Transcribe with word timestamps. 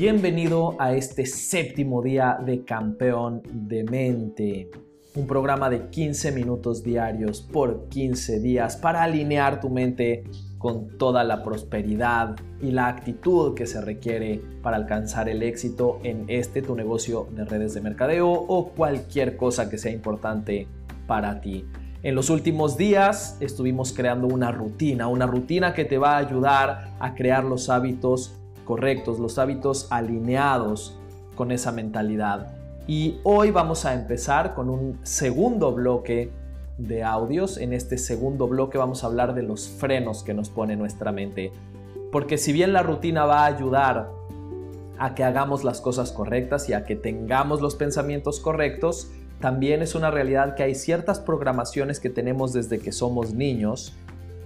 Bienvenido 0.00 0.76
a 0.78 0.94
este 0.94 1.26
séptimo 1.26 2.00
día 2.00 2.38
de 2.42 2.64
Campeón 2.64 3.42
de 3.52 3.84
Mente, 3.84 4.70
un 5.14 5.26
programa 5.26 5.68
de 5.68 5.90
15 5.90 6.32
minutos 6.32 6.82
diarios 6.82 7.42
por 7.42 7.90
15 7.90 8.40
días 8.40 8.78
para 8.78 9.02
alinear 9.02 9.60
tu 9.60 9.68
mente 9.68 10.24
con 10.56 10.96
toda 10.96 11.22
la 11.22 11.42
prosperidad 11.42 12.34
y 12.62 12.70
la 12.70 12.88
actitud 12.88 13.54
que 13.54 13.66
se 13.66 13.82
requiere 13.82 14.40
para 14.62 14.78
alcanzar 14.78 15.28
el 15.28 15.42
éxito 15.42 16.00
en 16.02 16.24
este 16.28 16.62
tu 16.62 16.74
negocio 16.74 17.28
de 17.32 17.44
redes 17.44 17.74
de 17.74 17.82
mercadeo 17.82 18.30
o 18.30 18.70
cualquier 18.70 19.36
cosa 19.36 19.68
que 19.68 19.76
sea 19.76 19.92
importante 19.92 20.66
para 21.06 21.42
ti. 21.42 21.66
En 22.02 22.14
los 22.14 22.30
últimos 22.30 22.78
días 22.78 23.36
estuvimos 23.40 23.92
creando 23.92 24.28
una 24.28 24.50
rutina, 24.50 25.08
una 25.08 25.26
rutina 25.26 25.74
que 25.74 25.84
te 25.84 25.98
va 25.98 26.12
a 26.12 26.16
ayudar 26.16 26.94
a 26.98 27.14
crear 27.14 27.44
los 27.44 27.68
hábitos 27.68 28.39
correctos, 28.70 29.18
los 29.18 29.36
hábitos 29.40 29.88
alineados 29.90 30.96
con 31.34 31.50
esa 31.50 31.72
mentalidad. 31.72 32.52
Y 32.86 33.18
hoy 33.24 33.50
vamos 33.50 33.84
a 33.84 33.94
empezar 33.94 34.54
con 34.54 34.70
un 34.70 35.00
segundo 35.02 35.72
bloque 35.72 36.30
de 36.78 37.02
audios. 37.02 37.58
En 37.58 37.72
este 37.72 37.98
segundo 37.98 38.46
bloque 38.46 38.78
vamos 38.78 39.02
a 39.02 39.08
hablar 39.08 39.34
de 39.34 39.42
los 39.42 39.68
frenos 39.68 40.22
que 40.22 40.34
nos 40.34 40.50
pone 40.50 40.76
nuestra 40.76 41.10
mente. 41.10 41.50
Porque 42.12 42.38
si 42.38 42.52
bien 42.52 42.72
la 42.72 42.84
rutina 42.84 43.24
va 43.24 43.40
a 43.40 43.46
ayudar 43.46 44.08
a 45.00 45.16
que 45.16 45.24
hagamos 45.24 45.64
las 45.64 45.80
cosas 45.80 46.12
correctas 46.12 46.68
y 46.68 46.72
a 46.72 46.84
que 46.84 46.94
tengamos 46.94 47.60
los 47.60 47.74
pensamientos 47.74 48.38
correctos, 48.38 49.10
también 49.40 49.82
es 49.82 49.96
una 49.96 50.12
realidad 50.12 50.54
que 50.54 50.62
hay 50.62 50.76
ciertas 50.76 51.18
programaciones 51.18 51.98
que 51.98 52.08
tenemos 52.08 52.52
desde 52.52 52.78
que 52.78 52.92
somos 52.92 53.34
niños 53.34 53.96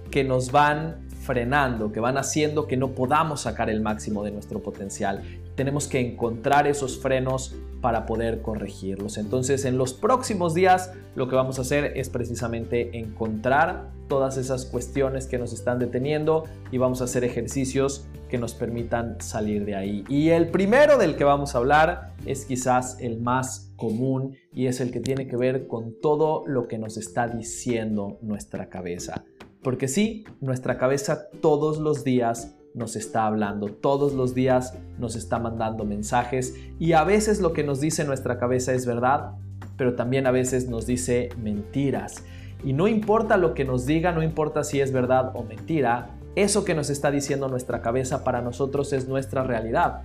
que 0.09 0.23
nos 0.23 0.51
van 0.51 1.04
frenando, 1.25 1.91
que 1.91 1.99
van 1.99 2.17
haciendo 2.17 2.67
que 2.67 2.77
no 2.77 2.91
podamos 2.91 3.41
sacar 3.41 3.69
el 3.69 3.81
máximo 3.81 4.23
de 4.23 4.31
nuestro 4.31 4.61
potencial. 4.61 5.23
Tenemos 5.55 5.87
que 5.87 5.99
encontrar 5.99 6.67
esos 6.67 6.99
frenos 6.99 7.55
para 7.81 8.05
poder 8.05 8.41
corregirlos. 8.41 9.17
Entonces, 9.17 9.65
en 9.65 9.77
los 9.77 9.93
próximos 9.93 10.53
días 10.53 10.91
lo 11.15 11.27
que 11.27 11.35
vamos 11.35 11.59
a 11.59 11.61
hacer 11.61 11.93
es 11.95 12.09
precisamente 12.09 12.97
encontrar 12.97 13.91
todas 14.07 14.37
esas 14.37 14.65
cuestiones 14.65 15.27
que 15.27 15.37
nos 15.37 15.53
están 15.53 15.79
deteniendo 15.79 16.45
y 16.71 16.77
vamos 16.77 17.01
a 17.01 17.05
hacer 17.05 17.23
ejercicios 17.23 18.07
que 18.29 18.37
nos 18.37 18.53
permitan 18.53 19.17
salir 19.19 19.65
de 19.65 19.75
ahí. 19.75 20.03
Y 20.09 20.29
el 20.29 20.49
primero 20.49 20.97
del 20.97 21.15
que 21.15 21.23
vamos 21.23 21.55
a 21.55 21.59
hablar 21.59 22.13
es 22.25 22.45
quizás 22.45 22.97
el 22.99 23.19
más 23.21 23.71
común 23.75 24.35
y 24.53 24.67
es 24.67 24.79
el 24.79 24.91
que 24.91 24.99
tiene 24.99 25.27
que 25.27 25.37
ver 25.37 25.67
con 25.67 25.99
todo 26.01 26.43
lo 26.47 26.67
que 26.67 26.77
nos 26.77 26.97
está 26.97 27.27
diciendo 27.27 28.17
nuestra 28.21 28.69
cabeza. 28.69 29.23
Porque 29.65 29.87
sí, 29.87 30.25
nuestra 30.41 30.77
cabeza 30.77 31.27
todos 31.41 31.79
los 31.79 32.03
días 32.03 32.55
nos 32.75 32.95
está 32.95 33.25
hablando, 33.25 33.65
todos 33.69 34.13
los 34.13 34.35
días 34.35 34.77
nos 34.99 35.15
está 35.15 35.39
mandando 35.39 35.85
mensajes 35.85 36.53
y 36.77 36.93
a 36.93 37.03
veces 37.03 37.41
lo 37.41 37.51
que 37.51 37.63
nos 37.63 37.81
dice 37.81 38.03
nuestra 38.03 38.37
cabeza 38.37 38.73
es 38.73 38.85
verdad, 38.85 39.31
pero 39.75 39.95
también 39.95 40.27
a 40.27 40.31
veces 40.31 40.69
nos 40.69 40.85
dice 40.85 41.29
mentiras. 41.41 42.23
Y 42.63 42.73
no 42.73 42.87
importa 42.87 43.37
lo 43.37 43.55
que 43.55 43.65
nos 43.65 43.87
diga, 43.87 44.11
no 44.11 44.21
importa 44.21 44.63
si 44.63 44.81
es 44.81 44.91
verdad 44.91 45.31
o 45.33 45.41
mentira, 45.41 46.11
eso 46.35 46.63
que 46.63 46.75
nos 46.75 46.91
está 46.91 47.09
diciendo 47.09 47.47
nuestra 47.47 47.81
cabeza 47.81 48.23
para 48.23 48.43
nosotros 48.43 48.93
es 48.93 49.07
nuestra 49.07 49.41
realidad. 49.41 50.03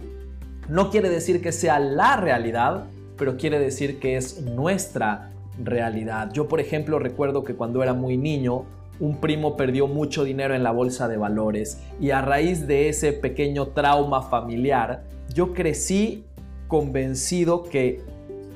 No 0.70 0.88
quiere 0.88 1.10
decir 1.10 1.42
que 1.42 1.52
sea 1.52 1.78
la 1.78 2.16
realidad, 2.16 2.84
pero 3.18 3.36
quiere 3.36 3.58
decir 3.58 4.00
que 4.00 4.16
es 4.16 4.40
nuestra 4.40 5.32
realidad. 5.62 6.32
Yo, 6.32 6.48
por 6.48 6.60
ejemplo, 6.60 6.98
recuerdo 6.98 7.44
que 7.44 7.54
cuando 7.54 7.82
era 7.82 7.92
muy 7.92 8.16
niño, 8.16 8.64
un 9.00 9.16
primo 9.16 9.56
perdió 9.56 9.88
mucho 9.88 10.24
dinero 10.24 10.54
en 10.54 10.62
la 10.62 10.70
bolsa 10.70 11.08
de 11.08 11.16
valores 11.16 11.80
y 12.00 12.10
a 12.10 12.20
raíz 12.20 12.66
de 12.66 12.88
ese 12.88 13.12
pequeño 13.12 13.68
trauma 13.68 14.22
familiar, 14.22 15.02
yo 15.34 15.54
crecí 15.54 16.24
convencido 16.68 17.64
que 17.64 18.02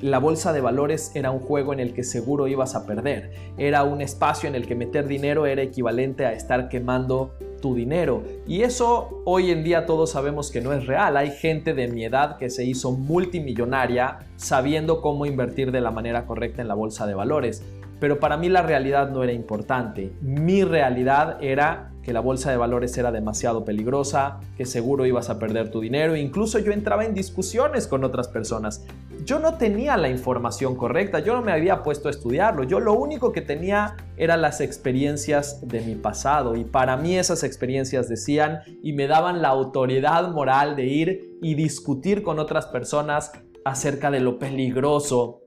la 0.01 0.19
bolsa 0.19 0.53
de 0.53 0.61
valores 0.61 1.11
era 1.15 1.31
un 1.31 1.39
juego 1.39 1.73
en 1.73 1.79
el 1.79 1.93
que 1.93 2.03
seguro 2.03 2.47
ibas 2.47 2.75
a 2.75 2.85
perder. 2.85 3.31
Era 3.57 3.83
un 3.83 4.01
espacio 4.01 4.47
en 4.47 4.55
el 4.55 4.67
que 4.67 4.75
meter 4.75 5.07
dinero 5.07 5.45
era 5.45 5.61
equivalente 5.61 6.25
a 6.25 6.33
estar 6.33 6.69
quemando 6.69 7.31
tu 7.61 7.73
dinero. 7.73 8.21
Y 8.45 8.61
eso 8.61 9.23
hoy 9.25 9.51
en 9.51 9.63
día 9.63 9.85
todos 9.85 10.11
sabemos 10.11 10.51
que 10.51 10.61
no 10.61 10.73
es 10.73 10.85
real. 10.85 11.17
Hay 11.17 11.31
gente 11.31 11.73
de 11.73 11.87
mi 11.87 12.03
edad 12.03 12.37
que 12.37 12.49
se 12.49 12.65
hizo 12.65 12.91
multimillonaria 12.91 14.19
sabiendo 14.35 15.01
cómo 15.01 15.25
invertir 15.25 15.71
de 15.71 15.81
la 15.81 15.91
manera 15.91 16.25
correcta 16.25 16.61
en 16.61 16.67
la 16.67 16.75
bolsa 16.75 17.07
de 17.07 17.15
valores. 17.15 17.63
Pero 17.99 18.19
para 18.19 18.37
mí 18.37 18.49
la 18.49 18.61
realidad 18.61 19.09
no 19.09 19.23
era 19.23 19.31
importante. 19.31 20.13
Mi 20.21 20.63
realidad 20.63 21.37
era 21.41 21.91
que 22.05 22.13
la 22.13 22.19
bolsa 22.19 22.51
de 22.51 22.57
valores 22.57 22.95
era 22.99 23.11
demasiado 23.11 23.65
peligrosa, 23.65 24.39
que 24.55 24.65
seguro 24.65 25.07
ibas 25.07 25.31
a 25.31 25.39
perder 25.39 25.71
tu 25.71 25.81
dinero. 25.81 26.15
Incluso 26.15 26.59
yo 26.59 26.71
entraba 26.71 27.03
en 27.03 27.15
discusiones 27.15 27.87
con 27.87 28.03
otras 28.03 28.27
personas. 28.27 28.85
Yo 29.25 29.39
no 29.39 29.55
tenía 29.55 29.97
la 29.97 30.07
información 30.07 30.75
correcta, 30.75 31.19
yo 31.19 31.33
no 31.33 31.41
me 31.41 31.51
había 31.51 31.81
puesto 31.81 32.07
a 32.07 32.11
estudiarlo. 32.11 32.63
Yo 32.63 32.79
lo 32.79 32.93
único 32.93 33.31
que 33.31 33.41
tenía 33.41 33.95
eran 34.17 34.41
las 34.41 34.61
experiencias 34.61 35.67
de 35.67 35.81
mi 35.81 35.95
pasado. 35.95 36.55
Y 36.55 36.63
para 36.63 36.95
mí 36.95 37.17
esas 37.17 37.43
experiencias 37.43 38.07
decían 38.07 38.59
y 38.83 38.93
me 38.93 39.07
daban 39.07 39.41
la 39.41 39.47
autoridad 39.47 40.29
moral 40.31 40.75
de 40.75 40.85
ir 40.85 41.37
y 41.41 41.55
discutir 41.55 42.21
con 42.21 42.37
otras 42.37 42.67
personas 42.67 43.31
acerca 43.63 44.11
de 44.11 44.19
lo 44.19 44.37
peligroso 44.37 45.41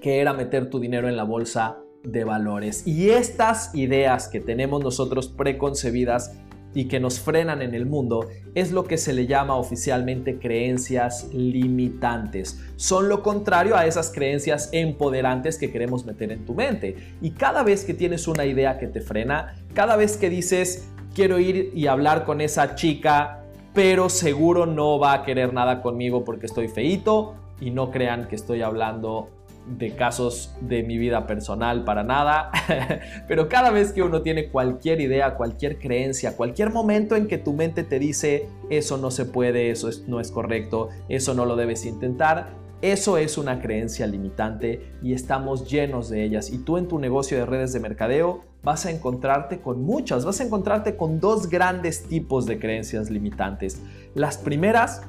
que 0.00 0.20
era 0.20 0.32
meter 0.32 0.70
tu 0.70 0.78
dinero 0.80 1.08
en 1.08 1.16
la 1.16 1.24
bolsa 1.24 1.78
de 2.02 2.24
valores. 2.24 2.86
Y 2.86 3.10
estas 3.10 3.74
ideas 3.74 4.28
que 4.28 4.40
tenemos 4.40 4.82
nosotros 4.82 5.28
preconcebidas 5.28 6.32
y 6.76 6.88
que 6.88 7.00
nos 7.00 7.20
frenan 7.20 7.62
en 7.62 7.74
el 7.74 7.86
mundo 7.86 8.28
es 8.54 8.70
lo 8.70 8.84
que 8.84 8.98
se 8.98 9.14
le 9.14 9.26
llama 9.26 9.56
oficialmente 9.56 10.38
creencias 10.38 11.32
limitantes. 11.32 12.62
Son 12.76 13.08
lo 13.08 13.22
contrario 13.22 13.76
a 13.76 13.86
esas 13.86 14.12
creencias 14.12 14.68
empoderantes 14.72 15.56
que 15.56 15.72
queremos 15.72 16.04
meter 16.04 16.32
en 16.32 16.44
tu 16.44 16.54
mente. 16.54 16.96
Y 17.22 17.30
cada 17.30 17.62
vez 17.62 17.84
que 17.84 17.94
tienes 17.94 18.28
una 18.28 18.44
idea 18.44 18.78
que 18.78 18.88
te 18.88 19.00
frena, 19.00 19.54
cada 19.72 19.96
vez 19.96 20.18
que 20.18 20.28
dices 20.28 20.88
quiero 21.14 21.38
ir 21.38 21.72
y 21.74 21.86
hablar 21.86 22.26
con 22.26 22.42
esa 22.42 22.74
chica, 22.74 23.42
pero 23.72 24.10
seguro 24.10 24.66
no 24.66 24.98
va 24.98 25.14
a 25.14 25.22
querer 25.24 25.54
nada 25.54 25.80
conmigo 25.80 26.24
porque 26.24 26.44
estoy 26.44 26.68
feito 26.68 27.36
y 27.58 27.70
no 27.70 27.90
crean 27.90 28.28
que 28.28 28.36
estoy 28.36 28.60
hablando 28.60 29.30
de 29.66 29.94
casos 29.96 30.54
de 30.60 30.82
mi 30.82 30.96
vida 30.96 31.26
personal 31.26 31.84
para 31.84 32.04
nada, 32.04 32.50
pero 33.28 33.48
cada 33.48 33.70
vez 33.70 33.92
que 33.92 34.02
uno 34.02 34.22
tiene 34.22 34.48
cualquier 34.48 35.00
idea, 35.00 35.34
cualquier 35.34 35.78
creencia, 35.78 36.36
cualquier 36.36 36.70
momento 36.70 37.16
en 37.16 37.26
que 37.26 37.38
tu 37.38 37.52
mente 37.52 37.82
te 37.82 37.98
dice 37.98 38.48
eso 38.70 38.96
no 38.96 39.10
se 39.10 39.24
puede, 39.24 39.70
eso 39.70 39.90
no 40.06 40.20
es 40.20 40.30
correcto, 40.30 40.90
eso 41.08 41.34
no 41.34 41.44
lo 41.44 41.56
debes 41.56 41.84
intentar, 41.84 42.50
eso 42.82 43.16
es 43.16 43.38
una 43.38 43.60
creencia 43.60 44.06
limitante 44.06 44.92
y 45.02 45.14
estamos 45.14 45.68
llenos 45.68 46.10
de 46.10 46.24
ellas. 46.24 46.50
Y 46.50 46.58
tú 46.58 46.76
en 46.76 46.88
tu 46.88 46.98
negocio 46.98 47.38
de 47.38 47.46
redes 47.46 47.72
de 47.72 47.80
mercadeo 47.80 48.42
vas 48.62 48.86
a 48.86 48.90
encontrarte 48.90 49.60
con 49.60 49.82
muchas, 49.82 50.24
vas 50.24 50.40
a 50.40 50.44
encontrarte 50.44 50.96
con 50.96 51.18
dos 51.18 51.48
grandes 51.48 52.04
tipos 52.04 52.46
de 52.46 52.58
creencias 52.58 53.10
limitantes. 53.10 53.80
Las 54.14 54.38
primeras 54.38 55.02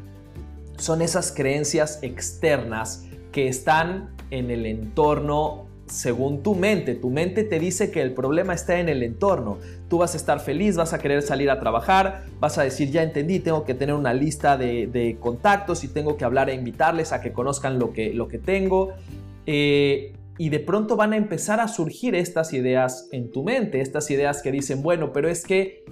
son 0.78 1.01
esas 1.01 1.31
creencias 1.31 2.00
externas 2.03 3.06
que 3.31 3.47
están 3.47 4.16
en 4.31 4.51
el 4.51 4.65
entorno 4.65 5.67
según 5.88 6.43
tu 6.43 6.53
mente. 6.53 6.95
Tu 6.95 7.09
mente 7.09 7.43
te 7.43 7.59
dice 7.59 7.91
que 7.91 8.01
el 8.01 8.13
problema 8.13 8.53
está 8.53 8.79
en 8.79 8.89
el 8.89 9.03
entorno. 9.03 9.57
Tú 9.89 9.99
vas 9.99 10.13
a 10.13 10.17
estar 10.17 10.39
feliz, 10.39 10.75
vas 10.75 10.93
a 10.93 10.99
querer 10.99 11.21
salir 11.21 11.49
a 11.49 11.59
trabajar, 11.59 12.25
vas 12.39 12.57
a 12.57 12.63
decir, 12.63 12.91
ya 12.91 13.03
entendí, 13.03 13.39
tengo 13.39 13.63
que 13.63 13.73
tener 13.73 13.95
una 13.95 14.13
lista 14.13 14.57
de, 14.57 15.17
contactos 15.19 15.83
y 15.83 15.88
tengo 15.88 16.17
que 16.17 16.25
hablar 16.25 16.49
e 16.49 16.53
invitarles 16.53 17.13
a 17.13 17.21
que 17.21 17.31
conozcan 17.31 17.79
lo 17.79 17.93
que, 17.93 18.13
lo 18.13 18.27
que 18.27 18.38
tengo. 18.38 18.93
Eh, 19.45 20.13
y 20.38 20.49
de 20.49 20.59
pronto 20.59 20.95
van 20.95 21.13
a 21.13 21.17
empezar 21.17 21.59
a 21.59 21.67
surgir 21.67 22.13
estas 22.15 22.53
ideas 22.53 23.09
en 23.11 23.31
tu 23.31 23.44
mente, 23.44 23.81
estas 23.81 24.11
ideas 24.11 24.41
que 24.41 24.51
dicen, 24.51 24.83
bueno, 24.83 25.11
pero 25.11 25.29
es 25.29 25.44
que 25.45 25.83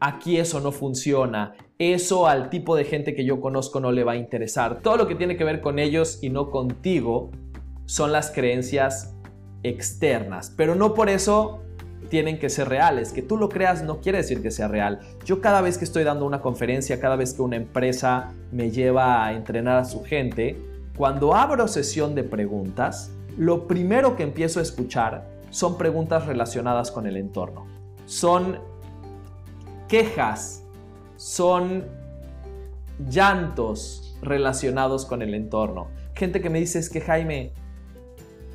aquí 0.00 0.36
eso 0.36 0.60
no 0.60 0.70
funciona, 0.70 1.54
eso 1.78 2.26
al 2.26 2.50
tipo 2.50 2.76
de 2.76 2.84
gente 2.84 3.14
que 3.14 3.24
yo 3.24 3.40
conozco 3.40 3.80
no 3.80 3.92
le 3.92 4.04
va 4.04 4.12
a 4.12 4.16
interesar. 4.16 4.80
Todo 4.82 4.98
lo 4.98 5.08
que 5.08 5.14
tiene 5.14 5.38
que 5.38 5.44
ver 5.44 5.62
con 5.62 5.78
ellos 5.78 6.18
y 6.22 6.28
no 6.28 6.50
contigo 6.50 7.30
son 7.86 8.12
las 8.12 8.30
creencias 8.30 9.14
externas, 9.62 10.52
pero 10.56 10.74
no 10.74 10.94
por 10.94 11.08
eso 11.08 11.62
tienen 12.08 12.38
que 12.38 12.50
ser 12.50 12.68
reales. 12.68 13.12
Que 13.12 13.22
tú 13.22 13.36
lo 13.36 13.48
creas 13.48 13.82
no 13.82 14.00
quiere 14.00 14.18
decir 14.18 14.42
que 14.42 14.50
sea 14.50 14.68
real. 14.68 15.00
Yo 15.24 15.40
cada 15.40 15.60
vez 15.60 15.78
que 15.78 15.84
estoy 15.84 16.04
dando 16.04 16.24
una 16.24 16.40
conferencia, 16.40 17.00
cada 17.00 17.16
vez 17.16 17.34
que 17.34 17.42
una 17.42 17.56
empresa 17.56 18.32
me 18.52 18.70
lleva 18.70 19.24
a 19.24 19.32
entrenar 19.32 19.78
a 19.78 19.84
su 19.84 20.04
gente, 20.04 20.56
cuando 20.96 21.34
abro 21.34 21.68
sesión 21.68 22.14
de 22.14 22.24
preguntas, 22.24 23.10
lo 23.36 23.66
primero 23.66 24.16
que 24.16 24.22
empiezo 24.22 24.60
a 24.60 24.62
escuchar 24.62 25.26
son 25.50 25.76
preguntas 25.78 26.26
relacionadas 26.26 26.90
con 26.90 27.06
el 27.06 27.16
entorno. 27.16 27.66
Son 28.06 28.58
quejas, 29.88 30.62
son 31.16 31.84
llantos 33.08 34.16
relacionados 34.22 35.04
con 35.04 35.22
el 35.22 35.34
entorno. 35.34 35.88
Gente 36.14 36.40
que 36.40 36.50
me 36.50 36.60
dice 36.60 36.78
es 36.78 36.88
que 36.88 37.00
Jaime, 37.00 37.52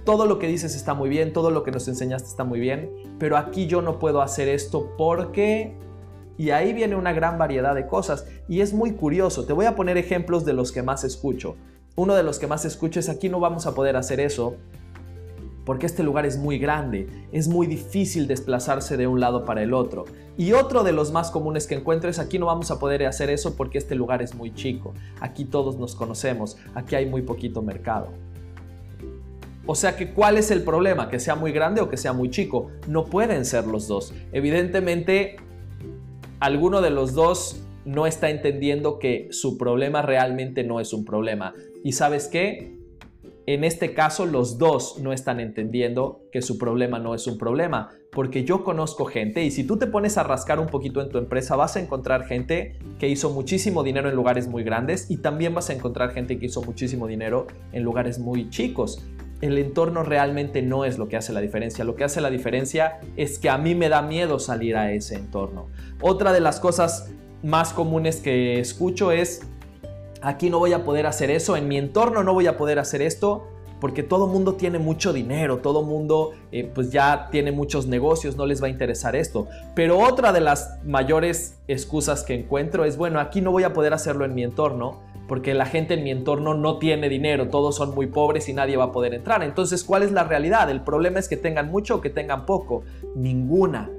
todo 0.04 0.26
lo 0.26 0.40
que 0.40 0.48
dices 0.48 0.76
está 0.76 0.94
muy 0.94 1.10
bien, 1.10 1.34
todo 1.34 1.52
lo 1.52 1.64
que 1.64 1.72
nos 1.72 1.88
enseñaste 1.88 2.30
está 2.30 2.44
muy 2.44 2.60
bien, 2.60 2.92
pero 3.20 3.38
aquí 3.38 3.68
yo 3.68 3.82
no 3.82 4.00
puedo 4.00 4.22
hacer 4.22 4.50
esto 4.50 4.92
porque... 4.98 5.78
Y 6.38 6.50
ahí 6.50 6.74
viene 6.74 6.96
una 6.96 7.14
gran 7.14 7.38
variedad 7.38 7.76
de 7.76 7.86
cosas 7.86 8.26
y 8.48 8.62
es 8.62 8.74
muy 8.74 8.94
curioso. 8.94 9.46
Te 9.46 9.54
voy 9.54 9.68
a 9.68 9.76
poner 9.76 9.98
ejemplos 9.98 10.44
de 10.44 10.54
los 10.54 10.72
que 10.72 10.82
más 10.82 11.04
escucho. 11.04 11.56
Uno 11.96 12.16
de 12.16 12.24
los 12.24 12.40
que 12.40 12.48
más 12.48 12.66
escucho 12.66 13.00
es 13.00 13.10
aquí 13.10 13.30
no 13.30 13.40
vamos 13.40 13.68
a 13.68 13.76
poder 13.76 13.96
hacer 13.96 14.20
eso 14.20 14.56
porque 15.66 15.86
este 15.86 16.04
lugar 16.04 16.26
es 16.26 16.38
muy 16.38 16.58
grande, 16.58 17.08
es 17.32 17.48
muy 17.48 17.68
difícil 17.68 18.28
desplazarse 18.28 18.98
de 18.98 19.08
un 19.08 19.20
lado 19.20 19.46
para 19.46 19.62
el 19.62 19.74
otro. 19.74 20.06
Y 20.38 20.54
otro 20.54 20.84
de 20.84 20.94
los 20.94 21.12
más 21.12 21.30
comunes 21.30 21.68
que 21.68 21.76
encuentro 21.76 22.10
es 22.10 22.20
aquí 22.20 22.40
no 22.40 22.48
vamos 22.48 22.72
a 22.72 22.80
poder 22.80 23.06
hacer 23.06 23.30
eso 23.30 23.56
porque 23.56 23.78
este 23.78 23.96
lugar 23.96 24.22
es 24.22 24.34
muy 24.34 24.54
chico, 24.54 24.94
aquí 25.20 25.46
todos 25.46 25.78
nos 25.78 25.96
conocemos, 25.96 26.58
aquí 26.74 26.96
hay 26.96 27.06
muy 27.06 27.22
poquito 27.22 27.62
mercado. 27.62 28.10
O 29.66 29.76
sea 29.76 29.96
que, 29.96 30.12
¿cuál 30.12 30.38
es 30.38 30.52
el 30.52 30.64
problema? 30.64 31.10
¿Que 31.10 31.20
sea 31.20 31.36
muy 31.36 31.52
grande 31.52 31.82
o 31.82 31.90
que 31.90 31.98
sea 31.98 32.14
muy 32.14 32.30
chico? 32.30 32.72
No 32.88 33.06
pueden 33.06 33.46
ser 33.46 33.68
los 33.68 33.88
dos. 33.88 34.14
Evidentemente, 34.32 35.36
alguno 36.40 36.82
de 36.82 36.90
los 36.90 37.14
dos 37.14 37.64
no 37.86 38.06
está 38.06 38.30
entendiendo 38.30 39.00
que 39.00 39.28
su 39.32 39.58
problema 39.58 40.02
realmente 40.02 40.64
no 40.64 40.80
es 40.80 40.94
un 40.94 41.06
problema. 41.06 41.54
¿Y 41.84 41.94
sabes 41.94 42.28
qué? 42.28 42.82
En 43.48 43.64
este 43.64 43.94
caso, 43.94 44.26
los 44.26 44.58
dos 44.58 45.00
no 45.00 45.14
están 45.14 45.40
entendiendo 45.40 46.22
que 46.32 46.42
su 46.42 46.58
problema 46.58 47.00
no 47.00 47.16
es 47.16 47.26
un 47.26 47.38
problema, 47.40 47.90
porque 48.12 48.44
yo 48.44 48.64
conozco 48.64 49.06
gente 49.06 49.44
y 49.44 49.52
si 49.52 49.64
tú 49.64 49.78
te 49.78 49.88
pones 49.88 50.18
a 50.18 50.24
rascar 50.24 50.60
un 50.60 50.68
poquito 50.68 51.02
en 51.02 51.10
tu 51.10 51.18
empresa, 51.18 51.56
vas 51.56 51.76
a 51.76 51.80
encontrar 51.80 52.26
gente 52.26 52.78
que 53.00 53.10
hizo 53.10 53.32
muchísimo 53.32 53.84
dinero 53.84 54.10
en 54.10 54.16
lugares 54.16 54.48
muy 54.48 54.64
grandes 54.64 55.10
y 55.10 55.18
también 55.18 55.56
vas 55.56 55.72
a 55.72 55.74
encontrar 55.74 56.12
gente 56.12 56.38
que 56.38 56.46
hizo 56.46 56.62
muchísimo 56.62 57.08
dinero 57.08 57.48
en 57.72 57.84
lugares 57.84 58.20
muy 58.20 58.50
chicos. 58.50 59.04
El 59.42 59.58
entorno 59.58 60.04
realmente 60.04 60.62
no 60.62 60.86
es 60.86 60.98
lo 60.98 61.08
que 61.08 61.18
hace 61.18 61.34
la 61.34 61.42
diferencia. 61.42 61.84
Lo 61.84 61.96
que 61.96 62.04
hace 62.04 62.22
la 62.22 62.30
diferencia 62.30 63.00
es 63.18 63.40
que 63.40 63.50
a 63.50 63.58
mí 63.58 63.76
me 63.76 63.90
da 63.90 64.02
miedo 64.02 64.40
salir 64.40 64.78
a 64.78 64.92
ese 64.92 65.16
entorno. 65.16 65.68
Otra 66.00 66.32
de 66.32 66.40
las 66.40 66.60
cosas 66.60 67.10
más 67.44 67.74
comunes 67.74 68.18
que 68.18 68.60
escucho 68.60 69.12
es 69.12 69.42
aquí 70.22 70.50
no 70.50 70.60
voy 70.60 70.74
a 70.74 70.84
poder 70.84 71.08
hacer 71.08 71.32
eso, 71.32 71.58
en 71.58 71.68
mi 71.68 71.78
entorno 71.78 72.24
no 72.24 72.34
voy 72.34 72.48
a 72.48 72.58
poder 72.58 72.80
hacer 72.80 73.02
esto, 73.02 73.48
porque 73.80 74.04
todo 74.04 74.28
mundo 74.28 74.54
tiene 74.54 74.78
mucho 74.78 75.12
dinero, 75.12 75.58
todo 75.58 75.82
mundo 75.82 76.34
eh, 76.52 76.70
pues 76.74 76.92
ya 76.92 77.30
tiene 77.32 77.52
muchos 77.52 77.88
negocios, 77.88 78.38
no 78.38 78.46
les 78.46 78.62
va 78.62 78.68
a 78.68 78.70
interesar 78.70 79.16
esto. 79.16 79.48
Pero 79.74 79.98
otra 79.98 80.32
de 80.32 80.40
las 80.40 80.78
mayores 80.86 81.58
excusas 81.68 82.24
que 82.24 82.36
encuentro 82.36 82.86
es, 82.86 82.96
bueno, 82.96 83.20
aquí 83.20 83.42
no 83.42 83.52
voy 83.52 83.64
a 83.64 83.74
poder 83.74 83.94
hacerlo 83.96 84.24
en 84.24 84.36
mi 84.36 84.44
entorno, 84.44 85.00
porque 85.28 85.54
la 85.54 85.66
gente 85.66 85.94
en 85.94 86.04
mi 86.04 86.12
entorno 86.12 86.54
no 86.54 86.78
tiene 86.78 87.10
dinero, 87.10 87.50
todos 87.50 87.76
son 87.76 87.96
muy 87.96 88.08
pobres 88.08 88.50
y 88.50 88.54
nadie 88.54 88.78
va 88.78 88.86
a 88.86 88.92
poder 88.92 89.14
entrar. 89.14 89.44
Entonces, 89.44 89.84
¿cuál 89.84 90.04
es 90.04 90.12
la 90.12 90.24
realidad? 90.24 90.70
El 90.70 90.82
problema 90.82 91.20
es 91.20 91.30
que 91.30 91.38
tengan 91.38 91.72
mucho 91.72 91.96
o 91.96 92.02
que 92.02 92.10
tengan 92.10 92.46
poco. 92.46 92.84
Ninguna 93.16 93.90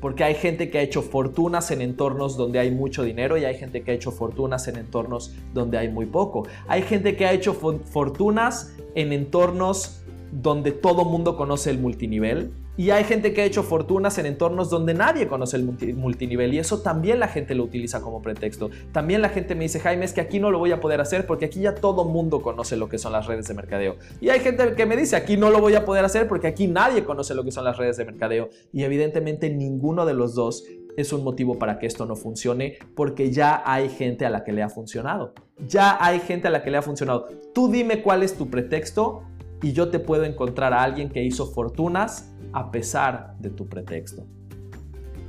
porque 0.00 0.24
hay 0.24 0.34
gente 0.34 0.70
que 0.70 0.78
ha 0.78 0.82
hecho 0.82 1.02
fortunas 1.02 1.70
en 1.70 1.80
entornos 1.80 2.36
donde 2.36 2.58
hay 2.58 2.70
mucho 2.70 3.02
dinero 3.02 3.38
y 3.38 3.44
hay 3.44 3.56
gente 3.56 3.82
que 3.82 3.92
ha 3.92 3.94
hecho 3.94 4.12
fortunas 4.12 4.68
en 4.68 4.76
entornos 4.76 5.34
donde 5.54 5.78
hay 5.78 5.88
muy 5.88 6.06
poco. 6.06 6.46
Hay 6.68 6.82
gente 6.82 7.16
que 7.16 7.26
ha 7.26 7.32
hecho 7.32 7.54
fortunas 7.54 8.74
en 8.94 9.12
entornos 9.12 10.02
donde 10.30 10.72
todo 10.72 11.04
mundo 11.04 11.36
conoce 11.36 11.70
el 11.70 11.78
multinivel 11.78 12.52
y 12.76 12.90
hay 12.90 13.04
gente 13.04 13.32
que 13.32 13.42
ha 13.42 13.44
hecho 13.44 13.62
fortunas 13.62 14.18
en 14.18 14.26
entornos 14.26 14.68
donde 14.68 14.94
nadie 14.94 15.26
conoce 15.26 15.56
el 15.56 15.64
multinivel 15.94 16.52
y 16.54 16.58
eso 16.58 16.80
también 16.80 17.20
la 17.20 17.28
gente 17.28 17.54
lo 17.54 17.64
utiliza 17.64 18.00
como 18.00 18.20
pretexto. 18.20 18.70
También 18.92 19.22
la 19.22 19.30
gente 19.30 19.54
me 19.54 19.64
dice, 19.64 19.80
Jaime, 19.80 20.04
es 20.04 20.12
que 20.12 20.20
aquí 20.20 20.40
no 20.40 20.50
lo 20.50 20.58
voy 20.58 20.72
a 20.72 20.80
poder 20.80 21.00
hacer 21.00 21.26
porque 21.26 21.46
aquí 21.46 21.60
ya 21.60 21.74
todo 21.74 22.04
mundo 22.04 22.42
conoce 22.42 22.76
lo 22.76 22.88
que 22.88 22.98
son 22.98 23.12
las 23.12 23.26
redes 23.26 23.48
de 23.48 23.54
mercadeo. 23.54 23.96
Y 24.20 24.28
hay 24.28 24.40
gente 24.40 24.74
que 24.74 24.86
me 24.86 24.96
dice, 24.96 25.16
aquí 25.16 25.36
no 25.36 25.50
lo 25.50 25.60
voy 25.60 25.74
a 25.74 25.84
poder 25.84 26.04
hacer 26.04 26.28
porque 26.28 26.48
aquí 26.48 26.66
nadie 26.66 27.04
conoce 27.04 27.34
lo 27.34 27.44
que 27.44 27.50
son 27.50 27.64
las 27.64 27.76
redes 27.78 27.96
de 27.96 28.04
mercadeo. 28.04 28.50
Y 28.72 28.84
evidentemente 28.84 29.48
ninguno 29.48 30.04
de 30.04 30.14
los 30.14 30.34
dos 30.34 30.64
es 30.96 31.12
un 31.12 31.24
motivo 31.24 31.58
para 31.58 31.78
que 31.78 31.86
esto 31.86 32.06
no 32.06 32.16
funcione 32.16 32.78
porque 32.94 33.30
ya 33.30 33.62
hay 33.64 33.88
gente 33.88 34.26
a 34.26 34.30
la 34.30 34.44
que 34.44 34.52
le 34.52 34.62
ha 34.62 34.68
funcionado. 34.68 35.34
Ya 35.66 35.96
hay 36.00 36.20
gente 36.20 36.48
a 36.48 36.50
la 36.50 36.62
que 36.62 36.70
le 36.70 36.78
ha 36.78 36.82
funcionado. 36.82 37.28
Tú 37.54 37.70
dime 37.70 38.02
cuál 38.02 38.22
es 38.22 38.34
tu 38.34 38.48
pretexto 38.48 39.22
y 39.62 39.72
yo 39.72 39.88
te 39.88 39.98
puedo 39.98 40.24
encontrar 40.24 40.72
a 40.72 40.82
alguien 40.82 41.08
que 41.08 41.22
hizo 41.22 41.46
fortunas 41.46 42.32
a 42.52 42.70
pesar 42.70 43.36
de 43.38 43.50
tu 43.50 43.68
pretexto. 43.68 44.26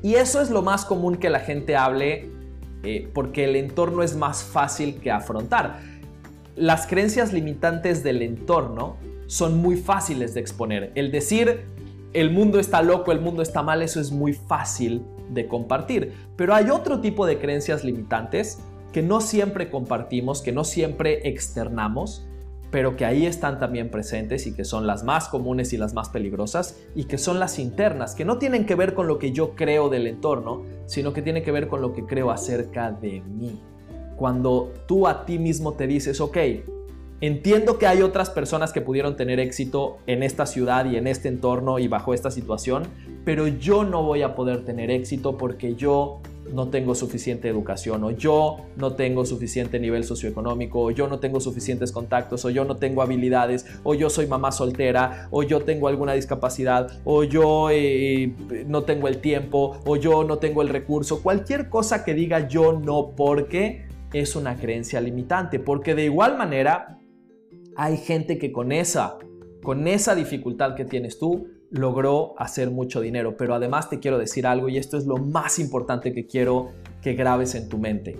Y 0.03 0.15
eso 0.15 0.41
es 0.41 0.49
lo 0.49 0.61
más 0.61 0.85
común 0.85 1.17
que 1.17 1.29
la 1.29 1.39
gente 1.39 1.75
hable 1.75 2.29
eh, 2.83 3.09
porque 3.13 3.45
el 3.45 3.55
entorno 3.55 4.03
es 4.03 4.15
más 4.15 4.43
fácil 4.43 4.99
que 4.99 5.11
afrontar. 5.11 5.79
Las 6.55 6.87
creencias 6.87 7.33
limitantes 7.33 8.03
del 8.03 8.21
entorno 8.21 8.97
son 9.27 9.57
muy 9.57 9.75
fáciles 9.75 10.33
de 10.33 10.39
exponer. 10.39 10.91
El 10.95 11.11
decir 11.11 11.65
el 12.13 12.31
mundo 12.31 12.59
está 12.59 12.81
loco, 12.81 13.11
el 13.11 13.19
mundo 13.19 13.41
está 13.41 13.61
mal, 13.61 13.81
eso 13.81 13.99
es 13.99 14.11
muy 14.11 14.33
fácil 14.33 15.03
de 15.29 15.47
compartir. 15.47 16.13
Pero 16.35 16.53
hay 16.53 16.69
otro 16.69 17.01
tipo 17.01 17.25
de 17.25 17.37
creencias 17.37 17.83
limitantes 17.83 18.59
que 18.93 19.01
no 19.01 19.21
siempre 19.21 19.69
compartimos, 19.69 20.41
que 20.41 20.51
no 20.51 20.63
siempre 20.63 21.27
externamos 21.27 22.26
pero 22.71 22.95
que 22.95 23.05
ahí 23.05 23.25
están 23.25 23.59
también 23.59 23.89
presentes 23.89 24.45
y 24.47 24.53
que 24.53 24.65
son 24.65 24.87
las 24.87 25.03
más 25.03 25.29
comunes 25.29 25.73
y 25.73 25.77
las 25.77 25.93
más 25.93 26.09
peligrosas 26.09 26.77
y 26.95 27.05
que 27.05 27.17
son 27.17 27.39
las 27.39 27.59
internas, 27.59 28.15
que 28.15 28.25
no 28.25 28.37
tienen 28.37 28.65
que 28.65 28.75
ver 28.75 28.93
con 28.93 29.07
lo 29.07 29.19
que 29.19 29.31
yo 29.31 29.55
creo 29.55 29.89
del 29.89 30.07
entorno, 30.07 30.63
sino 30.85 31.13
que 31.13 31.21
tienen 31.21 31.43
que 31.43 31.51
ver 31.51 31.67
con 31.67 31.81
lo 31.81 31.93
que 31.93 32.05
creo 32.05 32.31
acerca 32.31 32.91
de 32.91 33.21
mí. 33.21 33.61
Cuando 34.17 34.73
tú 34.87 35.07
a 35.07 35.25
ti 35.25 35.39
mismo 35.39 35.73
te 35.73 35.87
dices, 35.87 36.19
ok, 36.19 36.37
entiendo 37.21 37.77
que 37.77 37.87
hay 37.87 38.01
otras 38.01 38.29
personas 38.29 38.73
que 38.73 38.81
pudieron 38.81 39.15
tener 39.15 39.39
éxito 39.39 39.97
en 40.07 40.23
esta 40.23 40.45
ciudad 40.45 40.85
y 40.85 40.97
en 40.97 41.07
este 41.07 41.29
entorno 41.29 41.79
y 41.79 41.87
bajo 41.87 42.13
esta 42.13 42.31
situación, 42.31 42.83
pero 43.23 43.47
yo 43.47 43.83
no 43.83 44.03
voy 44.03 44.23
a 44.23 44.35
poder 44.35 44.65
tener 44.65 44.91
éxito 44.91 45.37
porque 45.37 45.75
yo 45.75 46.21
no 46.53 46.69
tengo 46.69 46.95
suficiente 46.95 47.47
educación 47.49 48.03
o 48.03 48.11
yo 48.11 48.57
no 48.75 48.93
tengo 48.93 49.25
suficiente 49.25 49.79
nivel 49.79 50.03
socioeconómico 50.03 50.81
o 50.81 50.91
yo 50.91 51.07
no 51.07 51.19
tengo 51.19 51.39
suficientes 51.39 51.91
contactos 51.91 52.45
o 52.45 52.49
yo 52.49 52.65
no 52.65 52.77
tengo 52.77 53.01
habilidades 53.01 53.65
o 53.83 53.93
yo 53.93 54.09
soy 54.09 54.27
mamá 54.27 54.51
soltera 54.51 55.27
o 55.31 55.43
yo 55.43 55.61
tengo 55.61 55.87
alguna 55.87 56.13
discapacidad 56.13 56.99
o 57.03 57.23
yo 57.23 57.69
eh, 57.71 58.33
no 58.67 58.83
tengo 58.83 59.07
el 59.07 59.19
tiempo 59.19 59.79
o 59.85 59.95
yo 59.95 60.23
no 60.23 60.37
tengo 60.37 60.61
el 60.61 60.69
recurso. 60.69 61.21
Cualquier 61.21 61.69
cosa 61.69 62.03
que 62.03 62.13
diga 62.13 62.47
yo 62.47 62.73
no 62.73 63.13
porque 63.15 63.87
es 64.13 64.35
una 64.35 64.55
creencia 64.55 65.01
limitante 65.01 65.59
porque 65.59 65.95
de 65.95 66.05
igual 66.05 66.37
manera 66.37 66.97
hay 67.75 67.97
gente 67.97 68.37
que 68.37 68.51
con 68.51 68.71
esa, 68.71 69.17
con 69.61 69.87
esa 69.87 70.15
dificultad 70.15 70.75
que 70.75 70.85
tienes 70.85 71.19
tú 71.19 71.56
logró 71.69 72.33
hacer 72.37 72.71
mucho 72.71 73.01
dinero. 73.01 73.35
Pero 73.37 73.55
además 73.55 73.89
te 73.89 73.99
quiero 73.99 74.17
decir 74.17 74.47
algo 74.47 74.69
y 74.69 74.77
esto 74.77 74.97
es 74.97 75.05
lo 75.05 75.17
más 75.17 75.59
importante 75.59 76.13
que 76.13 76.25
quiero 76.25 76.71
que 77.01 77.13
grabes 77.13 77.55
en 77.55 77.69
tu 77.69 77.77
mente. 77.77 78.19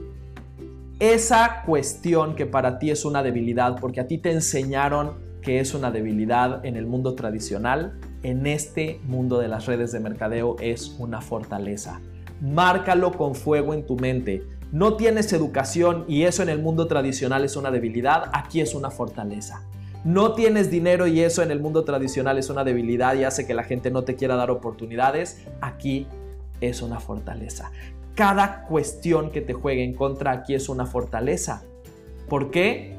Esa 1.00 1.62
cuestión 1.66 2.36
que 2.36 2.46
para 2.46 2.80
ti 2.80 2.90
es 2.90 3.06
una 3.06 3.22
debilidad, 3.22 3.80
porque 3.80 4.00
a 4.00 4.08
ti 4.08 4.18
te 4.18 4.32
enseñaron 4.32 5.26
que 5.42 5.60
es 5.60 5.74
una 5.74 5.92
debilidad 5.92 6.66
en 6.66 6.76
el 6.76 6.88
mundo 6.88 7.14
tradicional, 7.14 8.00
en 8.24 8.48
este 8.48 9.00
mundo 9.06 9.38
de 9.38 9.48
las 9.48 9.68
redes 9.68 9.92
de 9.92 10.00
mercadeo 10.00 10.56
es 10.60 10.96
una 10.98 11.22
fortaleza. 11.22 12.02
Márcalo 12.42 13.12
con 13.12 13.36
fuego 13.36 13.74
en 13.74 13.86
tu 13.86 13.96
mente. 13.96 14.44
No 14.72 14.98
tienes 14.98 15.32
educación 15.34 16.04
y 16.08 16.24
eso 16.24 16.44
en 16.44 16.50
el 16.50 16.62
mundo 16.62 16.88
tradicional 16.88 17.46
es 17.46 17.56
una 17.56 17.72
debilidad, 17.72 18.30
aquí 18.34 18.60
es 18.60 18.76
una 18.76 18.90
fortaleza 18.90 19.68
no 20.08 20.36
tienes 20.36 20.72
dinero 20.72 21.06
y 21.06 21.20
eso 21.20 21.44
en 21.44 21.52
el 21.52 21.60
mundo 21.60 21.84
tradicional 21.84 22.38
es 22.38 22.50
una 22.50 22.64
debilidad 22.64 23.14
y 23.16 23.26
hace 23.26 23.46
que 23.46 23.54
la 23.54 23.66
gente 23.66 23.92
no 23.92 24.06
te 24.06 24.16
quiera 24.16 24.38
dar 24.38 24.50
oportunidades, 24.50 25.44
aquí 25.60 26.08
es 26.62 26.82
una 26.82 27.02
fortaleza. 27.02 27.74
Cada 28.16 28.64
cuestión 28.68 29.32
que 29.32 29.42
te 29.42 29.52
juegue 29.52 29.84
en 29.84 29.94
contra 29.94 30.32
aquí 30.32 30.56
es 30.56 30.70
una 30.70 30.86
fortaleza. 30.86 31.64
¿Por 32.30 32.52
qué? 32.52 32.96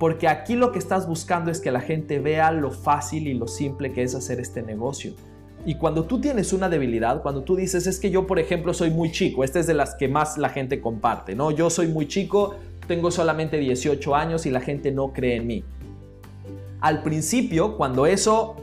Porque 0.00 0.26
aquí 0.26 0.56
lo 0.56 0.72
que 0.72 0.80
estás 0.80 1.06
buscando 1.06 1.52
es 1.52 1.60
que 1.60 1.70
la 1.70 1.80
gente 1.80 2.18
vea 2.18 2.50
lo 2.50 2.72
fácil 2.72 3.28
y 3.28 3.34
lo 3.34 3.46
simple 3.46 3.92
que 3.92 4.02
es 4.02 4.16
hacer 4.16 4.40
este 4.40 4.60
negocio. 4.60 5.12
Y 5.64 5.76
cuando 5.76 6.06
tú 6.06 6.20
tienes 6.20 6.52
una 6.52 6.68
debilidad, 6.68 7.22
cuando 7.22 7.44
tú 7.44 7.54
dices, 7.54 7.86
es 7.86 8.00
que 8.00 8.10
yo, 8.10 8.26
por 8.26 8.40
ejemplo, 8.40 8.74
soy 8.74 8.90
muy 8.90 9.12
chico, 9.12 9.44
esta 9.44 9.60
es 9.60 9.68
de 9.68 9.74
las 9.74 9.94
que 9.94 10.08
más 10.08 10.36
la 10.36 10.48
gente 10.48 10.80
comparte, 10.80 11.36
¿no? 11.36 11.52
Yo 11.52 11.70
soy 11.70 11.86
muy 11.86 12.08
chico, 12.08 12.56
tengo 12.88 13.12
solamente 13.12 13.58
18 13.58 14.16
años 14.16 14.44
y 14.44 14.50
la 14.50 14.60
gente 14.60 14.90
no 14.90 15.12
cree 15.12 15.36
en 15.36 15.46
mí 15.46 15.64
al 16.80 17.02
principio, 17.02 17.76
cuando 17.76 18.06
eso 18.06 18.56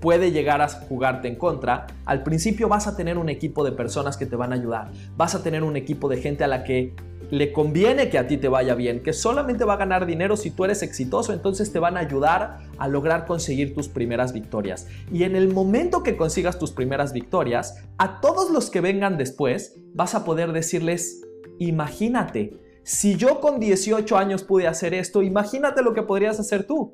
puede 0.00 0.32
llegar 0.32 0.60
a 0.60 0.68
jugarte 0.68 1.28
en 1.28 1.36
contra, 1.36 1.86
al 2.04 2.24
principio 2.24 2.68
vas 2.68 2.86
a 2.86 2.96
tener 2.96 3.18
un 3.18 3.28
equipo 3.28 3.64
de 3.64 3.72
personas 3.72 4.16
que 4.16 4.26
te 4.26 4.34
van 4.34 4.52
a 4.52 4.56
ayudar, 4.56 4.90
vas 5.16 5.34
a 5.34 5.42
tener 5.42 5.62
un 5.62 5.76
equipo 5.76 6.08
de 6.08 6.16
gente 6.16 6.42
a 6.42 6.48
la 6.48 6.64
que 6.64 6.94
le 7.30 7.52
conviene 7.52 8.10
que 8.10 8.18
a 8.18 8.26
ti 8.26 8.36
te 8.36 8.48
vaya 8.48 8.74
bien, 8.74 9.02
que 9.02 9.14
solamente 9.14 9.64
va 9.64 9.74
a 9.74 9.78
ganar 9.78 10.04
dinero 10.04 10.36
si 10.36 10.50
tú 10.50 10.66
eres 10.66 10.82
exitoso, 10.82 11.32
entonces 11.32 11.72
te 11.72 11.78
van 11.78 11.96
a 11.96 12.00
ayudar 12.00 12.58
a 12.76 12.88
lograr 12.88 13.26
conseguir 13.26 13.74
tus 13.74 13.88
primeras 13.88 14.34
victorias. 14.34 14.86
Y 15.10 15.22
en 15.22 15.34
el 15.34 15.50
momento 15.50 16.02
que 16.02 16.16
consigas 16.18 16.58
tus 16.58 16.72
primeras 16.72 17.14
victorias, 17.14 17.82
a 17.96 18.20
todos 18.20 18.50
los 18.50 18.68
que 18.68 18.82
vengan 18.82 19.16
después, 19.16 19.76
vas 19.94 20.14
a 20.14 20.26
poder 20.26 20.52
decirles, 20.52 21.22
imagínate, 21.58 22.60
si 22.82 23.16
yo 23.16 23.40
con 23.40 23.60
18 23.60 24.18
años 24.18 24.42
pude 24.42 24.66
hacer 24.66 24.92
esto, 24.92 25.22
imagínate 25.22 25.82
lo 25.82 25.94
que 25.94 26.02
podrías 26.02 26.38
hacer 26.40 26.64
tú. 26.64 26.92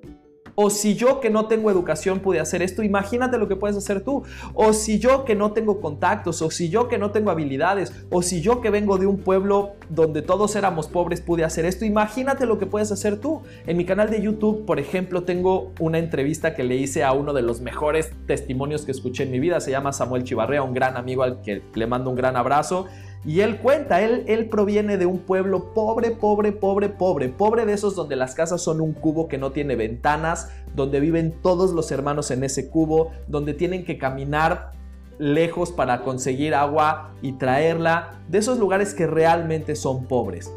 O 0.61 0.71
si 0.71 0.97
yo 0.97 1.21
que 1.21 1.31
no 1.31 1.47
tengo 1.47 1.71
educación 1.71 2.19
pude 2.19 2.41
hacer 2.41 2.63
esto, 2.63 2.83
imagínate 2.83 3.39
lo 3.39 3.47
que 3.47 3.55
puedes 3.55 3.77
hacer 3.77 4.01
tú. 4.01 4.25
O 4.55 4.73
si 4.73 4.99
yo 4.99 5.25
que 5.25 5.37
no 5.37 5.53
tengo 5.53 5.81
contactos, 5.81 6.43
o 6.43 6.51
si 6.51 6.69
yo 6.69 6.89
que 6.89 6.99
no 6.99 7.13
tengo 7.13 7.31
habilidades, 7.31 7.93
o 8.11 8.23
si 8.23 8.41
yo 8.41 8.61
que 8.61 8.71
vengo 8.71 8.99
de 8.99 9.07
un 9.07 9.19
pueblo 9.19 9.75
donde 9.89 10.21
todos 10.21 10.57
éramos 10.57 10.89
pobres 10.89 11.21
pude 11.21 11.45
hacer 11.45 11.65
esto, 11.65 11.85
imagínate 11.85 12.45
lo 12.45 12.59
que 12.59 12.67
puedes 12.67 12.91
hacer 12.91 13.21
tú. 13.21 13.43
En 13.69 13.77
mi 13.77 13.85
canal 13.85 14.11
de 14.11 14.21
YouTube, 14.21 14.65
por 14.67 14.81
ejemplo, 14.81 15.23
tengo 15.23 15.71
una 15.79 15.99
entrevista 15.99 16.57
que 16.57 16.65
le 16.65 16.75
hice 16.75 17.05
a 17.05 17.13
uno 17.13 17.33
de 17.35 17.43
los 17.43 17.61
mejores 17.61 18.11
testimonios 18.27 18.85
que 18.85 18.91
escuché 18.91 19.23
en 19.23 19.31
mi 19.31 19.39
vida, 19.39 19.61
se 19.61 19.71
llama 19.71 19.93
Samuel 19.93 20.25
Chivarrea, 20.25 20.65
un 20.65 20.75
gran 20.75 20.97
amigo 20.97 21.23
al 21.23 21.41
que 21.41 21.63
le 21.73 21.87
mando 21.87 22.11
un 22.11 22.17
gran 22.17 22.37
abrazo. 22.37 22.89
Y 23.25 23.41
él 23.41 23.59
cuenta, 23.59 24.01
él, 24.01 24.25
él 24.27 24.49
proviene 24.49 24.97
de 24.97 25.07
un 25.07 25.19
pueblo 25.19 25.75
pobre, 25.75 26.13
pobre, 26.13 26.53
pobre, 26.53 26.89
pobre, 26.89 27.29
pobre 27.29 27.67
de 27.67 27.73
esos 27.73 27.95
donde 27.95 28.17
las 28.17 28.35
casas 28.35 28.63
son 28.63 28.81
un 28.81 28.93
cubo 28.93 29.29
que 29.29 29.39
no 29.39 29.51
tiene 29.51 29.77
ventanas, 29.77 30.51
donde 30.75 31.01
viven 31.01 31.35
todos 31.43 31.73
los 31.73 31.91
hermanos 31.91 32.31
en 32.31 32.45
ese 32.45 32.71
cubo, 32.71 33.11
donde 33.27 33.55
tienen 33.55 33.85
que 33.85 33.99
caminar 33.99 34.73
lejos 35.19 35.73
para 35.73 36.03
conseguir 36.03 36.55
agua 36.55 37.13
y 37.23 37.33
traerla, 37.33 38.21
de 38.29 38.39
esos 38.39 38.59
lugares 38.59 38.95
que 38.95 39.07
realmente 39.07 39.75
son 39.75 40.05
pobres. 40.07 40.53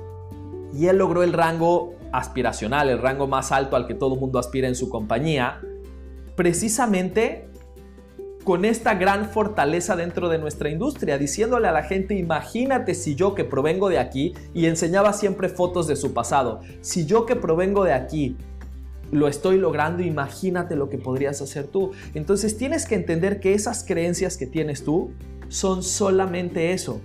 Y 0.74 0.88
él 0.88 0.98
logró 0.98 1.24
el 1.24 1.34
rango 1.34 1.96
aspiracional, 2.12 2.90
el 2.90 3.00
rango 3.00 3.28
más 3.28 3.52
alto 3.52 3.76
al 3.76 3.88
que 3.88 3.96
todo 3.96 4.16
mundo 4.16 4.40
aspira 4.40 4.68
en 4.68 4.76
su 4.76 4.90
compañía, 4.90 5.62
precisamente 6.36 7.50
con 8.44 8.66
esta 8.66 8.96
gran 8.96 9.30
fortaleza 9.30 9.96
dentro 9.96 10.30
de 10.30 10.40
nuestra 10.40 10.70
industria, 10.70 11.18
diciéndole 11.18 11.68
a 11.68 11.72
la 11.72 11.84
gente, 11.84 12.16
imagínate 12.16 12.96
si 12.96 13.16
yo 13.16 13.36
que 13.36 13.44
provengo 13.44 13.90
de 13.90 14.00
aquí, 14.00 14.34
y 14.54 14.66
enseñaba 14.66 15.14
siempre 15.14 15.50
fotos 15.50 15.88
de 15.88 15.96
su 15.96 16.14
pasado, 16.14 16.62
si 16.82 17.06
yo 17.06 17.26
que 17.26 17.36
provengo 17.36 17.84
de 17.84 17.94
aquí 17.94 18.36
lo 19.12 19.28
estoy 19.28 19.58
logrando, 19.58 20.04
imagínate 20.04 20.76
lo 20.76 20.90
que 20.90 20.98
podrías 20.98 21.42
hacer 21.42 21.68
tú. 21.68 21.92
Entonces 22.14 22.58
tienes 22.58 22.86
que 22.86 22.96
entender 22.96 23.40
que 23.40 23.54
esas 23.54 23.84
creencias 23.84 24.38
que 24.38 24.48
tienes 24.48 24.84
tú 24.86 25.12
son 25.50 25.84
solamente 25.84 26.72
eso, 26.72 27.02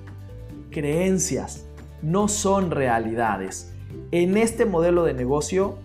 creencias, 0.70 1.66
no 2.02 2.28
son 2.28 2.70
realidades. 2.70 3.72
En 4.12 4.36
este 4.36 4.66
modelo 4.66 5.02
de 5.04 5.14
negocio, 5.14 5.78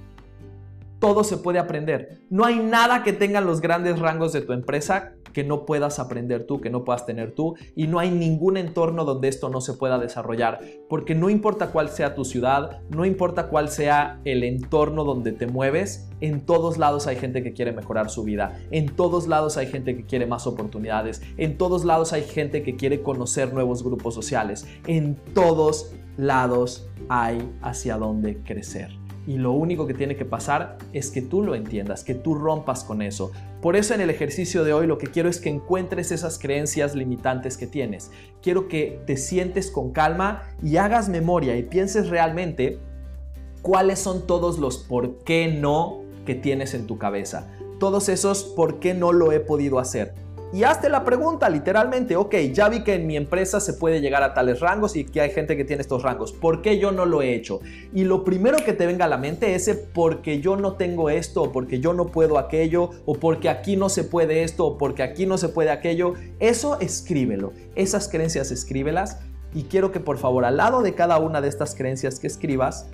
todo 0.99 1.23
se 1.23 1.37
puede 1.37 1.57
aprender. 1.57 2.21
No 2.29 2.45
hay 2.45 2.59
nada 2.59 3.01
que 3.01 3.13
tengan 3.13 3.47
los 3.47 3.59
grandes 3.59 3.97
rangos 3.97 4.31
de 4.31 4.41
tu 4.41 4.53
empresa 4.53 5.13
que 5.33 5.43
no 5.43 5.65
puedas 5.65 5.99
aprender 5.99 6.43
tú, 6.45 6.61
que 6.61 6.69
no 6.69 6.83
puedas 6.83 7.05
tener 7.05 7.33
tú, 7.33 7.55
y 7.75 7.87
no 7.87 7.99
hay 7.99 8.11
ningún 8.11 8.57
entorno 8.57 9.05
donde 9.05 9.27
esto 9.27 9.49
no 9.49 9.61
se 9.61 9.73
pueda 9.73 9.97
desarrollar, 9.97 10.61
porque 10.89 11.15
no 11.15 11.29
importa 11.29 11.71
cuál 11.71 11.89
sea 11.89 12.15
tu 12.15 12.25
ciudad, 12.25 12.81
no 12.89 13.05
importa 13.05 13.47
cuál 13.47 13.69
sea 13.69 14.19
el 14.25 14.43
entorno 14.43 15.03
donde 15.03 15.31
te 15.31 15.47
mueves, 15.47 16.09
en 16.21 16.41
todos 16.41 16.77
lados 16.77 17.07
hay 17.07 17.15
gente 17.15 17.43
que 17.43 17.53
quiere 17.53 17.71
mejorar 17.71 18.09
su 18.09 18.23
vida, 18.23 18.59
en 18.71 18.95
todos 18.95 19.27
lados 19.27 19.57
hay 19.57 19.67
gente 19.67 19.95
que 19.95 20.05
quiere 20.05 20.25
más 20.25 20.47
oportunidades, 20.47 21.21
en 21.37 21.57
todos 21.57 21.85
lados 21.85 22.13
hay 22.13 22.23
gente 22.23 22.63
que 22.63 22.75
quiere 22.75 23.01
conocer 23.01 23.53
nuevos 23.53 23.83
grupos 23.83 24.13
sociales, 24.13 24.67
en 24.87 25.15
todos 25.33 25.93
lados 26.17 26.87
hay 27.09 27.49
hacia 27.61 27.97
dónde 27.97 28.37
crecer 28.43 29.00
y 29.27 29.37
lo 29.37 29.51
único 29.51 29.85
que 29.85 29.93
tiene 29.93 30.15
que 30.15 30.25
pasar 30.25 30.77
es 30.93 31.11
que 31.11 31.21
tú 31.21 31.43
lo 31.43 31.55
entiendas, 31.55 32.03
que 32.03 32.15
tú 32.15 32.35
rompas 32.35 32.83
con 32.83 33.01
eso. 33.01 33.31
Por 33.61 33.75
eso 33.75 33.93
en 33.93 34.01
el 34.01 34.09
ejercicio 34.09 34.63
de 34.63 34.73
hoy 34.73 34.87
lo 34.87 34.97
que 34.97 35.07
quiero 35.07 35.29
es 35.29 35.39
que 35.39 35.49
encuentres 35.49 36.11
esas 36.11 36.39
creencias 36.39 36.95
limitantes 36.95 37.57
que 37.57 37.67
tienes. 37.67 38.11
Quiero 38.41 38.67
que 38.67 39.01
te 39.05 39.17
sientes 39.17 39.69
con 39.69 39.91
calma 39.91 40.43
y 40.63 40.77
hagas 40.77 41.09
memoria 41.09 41.55
y 41.57 41.63
pienses 41.63 42.09
realmente 42.09 42.79
cuáles 43.61 43.99
son 43.99 44.25
todos 44.25 44.57
los 44.57 44.77
por 44.77 45.19
qué 45.19 45.47
no 45.47 46.01
que 46.25 46.35
tienes 46.35 46.73
en 46.73 46.87
tu 46.87 46.97
cabeza. 46.97 47.47
Todos 47.79 48.09
esos 48.09 48.43
por 48.43 48.79
qué 48.79 48.93
no 48.93 49.11
lo 49.11 49.31
he 49.31 49.39
podido 49.39 49.79
hacer 49.79 50.13
y 50.53 50.63
hazte 50.63 50.89
la 50.89 51.03
pregunta 51.03 51.49
literalmente, 51.49 52.15
ok, 52.15 52.35
ya 52.51 52.67
vi 52.67 52.83
que 52.83 52.95
en 52.95 53.07
mi 53.07 53.15
empresa 53.15 53.59
se 53.59 53.73
puede 53.73 54.01
llegar 54.01 54.21
a 54.23 54.33
tales 54.33 54.59
rangos 54.59 54.95
y 54.95 55.05
que 55.05 55.21
hay 55.21 55.31
gente 55.31 55.55
que 55.55 55.63
tiene 55.63 55.81
estos 55.81 56.03
rangos, 56.03 56.33
¿por 56.33 56.61
qué 56.61 56.77
yo 56.77 56.91
no 56.91 57.05
lo 57.05 57.21
he 57.21 57.33
hecho? 57.33 57.61
Y 57.93 58.03
lo 58.03 58.23
primero 58.23 58.57
que 58.57 58.73
te 58.73 58.85
venga 58.85 59.05
a 59.05 59.07
la 59.07 59.17
mente 59.17 59.55
es 59.55 59.69
porque 59.93 60.41
yo 60.41 60.57
no 60.57 60.73
tengo 60.73 61.09
esto, 61.09 61.43
o 61.43 61.51
porque 61.51 61.79
yo 61.79 61.93
no 61.93 62.07
puedo 62.07 62.37
aquello, 62.37 62.89
o 63.05 63.15
porque 63.15 63.49
aquí 63.49 63.77
no 63.77 63.89
se 63.89 64.03
puede 64.03 64.43
esto, 64.43 64.65
o 64.65 64.77
porque 64.77 65.03
aquí 65.03 65.25
no 65.25 65.37
se 65.37 65.49
puede 65.49 65.71
aquello, 65.71 66.13
eso 66.39 66.79
escríbelo, 66.79 67.53
esas 67.75 68.07
creencias 68.07 68.51
escríbelas 68.51 69.19
y 69.53 69.63
quiero 69.63 69.91
que 69.91 69.99
por 69.99 70.17
favor 70.17 70.45
al 70.45 70.57
lado 70.57 70.81
de 70.81 70.93
cada 70.95 71.17
una 71.19 71.41
de 71.41 71.49
estas 71.49 71.75
creencias 71.75 72.19
que 72.19 72.27
escribas 72.27 72.87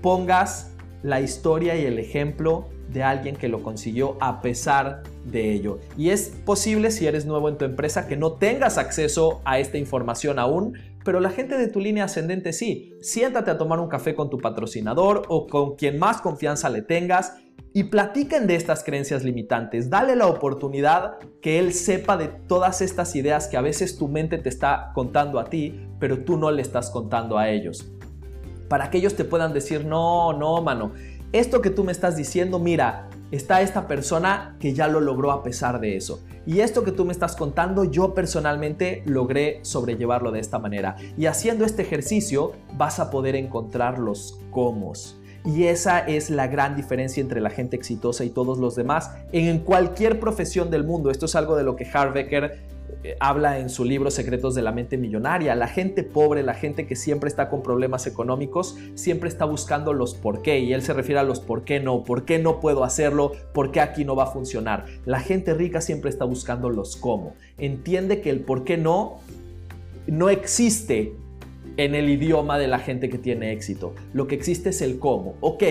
pongas 0.00 0.70
la 1.02 1.20
historia 1.20 1.76
y 1.76 1.84
el 1.84 1.98
ejemplo 1.98 2.68
de 2.92 3.02
alguien 3.02 3.36
que 3.36 3.48
lo 3.48 3.62
consiguió 3.62 4.16
a 4.20 4.42
pesar 4.42 5.02
de 5.24 5.52
ello. 5.52 5.78
Y 5.96 6.10
es 6.10 6.32
posible 6.44 6.90
si 6.90 7.06
eres 7.06 7.24
nuevo 7.24 7.48
en 7.48 7.56
tu 7.56 7.64
empresa 7.64 8.08
que 8.08 8.16
no 8.16 8.32
tengas 8.32 8.78
acceso 8.78 9.40
a 9.44 9.58
esta 9.58 9.78
información 9.78 10.38
aún, 10.38 10.76
pero 11.04 11.20
la 11.20 11.30
gente 11.30 11.56
de 11.56 11.68
tu 11.68 11.80
línea 11.80 12.04
ascendente 12.04 12.52
sí. 12.52 12.94
Siéntate 13.00 13.50
a 13.50 13.58
tomar 13.58 13.80
un 13.80 13.88
café 13.88 14.14
con 14.14 14.28
tu 14.28 14.38
patrocinador 14.38 15.22
o 15.28 15.46
con 15.46 15.76
quien 15.76 15.98
más 15.98 16.20
confianza 16.20 16.68
le 16.68 16.82
tengas 16.82 17.34
y 17.72 17.84
platiquen 17.84 18.46
de 18.46 18.56
estas 18.56 18.82
creencias 18.82 19.22
limitantes. 19.22 19.90
Dale 19.90 20.16
la 20.16 20.26
oportunidad 20.26 21.18
que 21.40 21.58
él 21.58 21.72
sepa 21.72 22.16
de 22.16 22.28
todas 22.28 22.82
estas 22.82 23.14
ideas 23.14 23.46
que 23.46 23.56
a 23.56 23.60
veces 23.60 23.96
tu 23.96 24.08
mente 24.08 24.38
te 24.38 24.48
está 24.48 24.90
contando 24.94 25.38
a 25.38 25.44
ti, 25.44 25.80
pero 26.00 26.24
tú 26.24 26.36
no 26.36 26.50
le 26.50 26.62
estás 26.62 26.90
contando 26.90 27.38
a 27.38 27.48
ellos. 27.48 27.92
Para 28.70 28.88
que 28.88 28.98
ellos 28.98 29.16
te 29.16 29.24
puedan 29.24 29.52
decir, 29.52 29.84
no, 29.84 30.32
no, 30.32 30.62
mano, 30.62 30.92
esto 31.32 31.60
que 31.60 31.70
tú 31.70 31.82
me 31.82 31.90
estás 31.90 32.16
diciendo, 32.16 32.60
mira, 32.60 33.08
está 33.32 33.62
esta 33.62 33.88
persona 33.88 34.54
que 34.60 34.74
ya 34.74 34.86
lo 34.86 35.00
logró 35.00 35.32
a 35.32 35.42
pesar 35.42 35.80
de 35.80 35.96
eso. 35.96 36.22
Y 36.46 36.60
esto 36.60 36.84
que 36.84 36.92
tú 36.92 37.04
me 37.04 37.10
estás 37.10 37.34
contando, 37.34 37.82
yo 37.82 38.14
personalmente 38.14 39.02
logré 39.06 39.58
sobrellevarlo 39.62 40.30
de 40.30 40.38
esta 40.38 40.60
manera. 40.60 40.94
Y 41.18 41.26
haciendo 41.26 41.64
este 41.64 41.82
ejercicio 41.82 42.52
vas 42.76 43.00
a 43.00 43.10
poder 43.10 43.34
encontrar 43.34 43.98
los 43.98 44.38
cómo. 44.52 44.92
Y 45.44 45.64
esa 45.64 45.98
es 45.98 46.30
la 46.30 46.46
gran 46.46 46.76
diferencia 46.76 47.20
entre 47.20 47.40
la 47.40 47.50
gente 47.50 47.74
exitosa 47.74 48.22
y 48.24 48.30
todos 48.30 48.58
los 48.58 48.76
demás 48.76 49.10
en 49.32 49.58
cualquier 49.58 50.20
profesión 50.20 50.70
del 50.70 50.84
mundo. 50.84 51.10
Esto 51.10 51.26
es 51.26 51.34
algo 51.34 51.56
de 51.56 51.64
lo 51.64 51.74
que 51.74 51.88
Harvecker 51.92 52.70
habla 53.18 53.58
en 53.58 53.70
su 53.70 53.84
libro 53.84 54.10
Secretos 54.10 54.54
de 54.54 54.62
la 54.62 54.72
Mente 54.72 54.96
Millonaria. 54.96 55.54
La 55.54 55.68
gente 55.68 56.02
pobre, 56.02 56.42
la 56.42 56.54
gente 56.54 56.86
que 56.86 56.96
siempre 56.96 57.28
está 57.28 57.48
con 57.48 57.62
problemas 57.62 58.06
económicos, 58.06 58.76
siempre 58.94 59.28
está 59.28 59.44
buscando 59.44 59.92
los 59.92 60.14
por 60.14 60.42
qué. 60.42 60.58
Y 60.60 60.72
él 60.72 60.82
se 60.82 60.92
refiere 60.92 61.20
a 61.20 61.24
los 61.24 61.40
por 61.40 61.64
qué 61.64 61.80
no, 61.80 62.04
por 62.04 62.24
qué 62.24 62.38
no 62.38 62.60
puedo 62.60 62.84
hacerlo, 62.84 63.32
por 63.52 63.72
qué 63.72 63.80
aquí 63.80 64.04
no 64.04 64.16
va 64.16 64.24
a 64.24 64.32
funcionar. 64.32 64.86
La 65.06 65.20
gente 65.20 65.54
rica 65.54 65.80
siempre 65.80 66.10
está 66.10 66.24
buscando 66.24 66.70
los 66.70 66.96
cómo. 66.96 67.34
Entiende 67.58 68.20
que 68.20 68.30
el 68.30 68.40
por 68.40 68.64
qué 68.64 68.76
no 68.76 69.20
no 70.06 70.28
existe 70.28 71.14
en 71.76 71.94
el 71.94 72.08
idioma 72.08 72.58
de 72.58 72.68
la 72.68 72.78
gente 72.78 73.08
que 73.08 73.18
tiene 73.18 73.52
éxito. 73.52 73.94
Lo 74.12 74.26
que 74.26 74.34
existe 74.34 74.70
es 74.70 74.82
el 74.82 74.98
cómo. 74.98 75.36
Ok, 75.40 75.62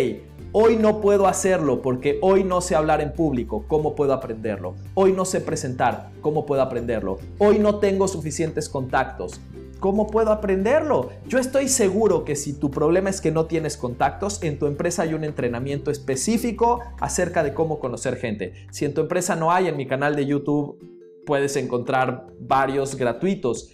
Hoy 0.51 0.77
no 0.77 0.99
puedo 0.99 1.27
hacerlo 1.27 1.83
porque 1.83 2.17
hoy 2.23 2.43
no 2.43 2.59
sé 2.61 2.75
hablar 2.75 3.01
en 3.01 3.13
público. 3.13 3.65
¿Cómo 3.67 3.93
puedo 3.93 4.13
aprenderlo? 4.13 4.73
Hoy 4.95 5.13
no 5.13 5.23
sé 5.23 5.41
presentar. 5.41 6.09
¿Cómo 6.21 6.47
puedo 6.47 6.63
aprenderlo? 6.63 7.19
Hoy 7.37 7.59
no 7.59 7.77
tengo 7.77 8.07
suficientes 8.07 8.67
contactos. 8.67 9.39
¿Cómo 9.79 10.07
puedo 10.07 10.31
aprenderlo? 10.31 11.11
Yo 11.27 11.37
estoy 11.37 11.67
seguro 11.67 12.25
que 12.25 12.35
si 12.35 12.53
tu 12.53 12.71
problema 12.71 13.11
es 13.11 13.21
que 13.21 13.29
no 13.29 13.45
tienes 13.45 13.77
contactos, 13.77 14.41
en 14.41 14.57
tu 14.57 14.65
empresa 14.65 15.03
hay 15.03 15.13
un 15.13 15.23
entrenamiento 15.23 15.91
específico 15.91 16.79
acerca 16.99 17.43
de 17.43 17.53
cómo 17.53 17.79
conocer 17.79 18.15
gente. 18.15 18.53
Si 18.71 18.85
en 18.85 18.95
tu 18.95 19.01
empresa 19.01 19.35
no 19.35 19.51
hay, 19.51 19.67
en 19.67 19.77
mi 19.77 19.85
canal 19.85 20.15
de 20.15 20.25
YouTube 20.25 20.79
puedes 21.27 21.57
encontrar 21.57 22.25
varios 22.39 22.95
gratuitos. 22.95 23.71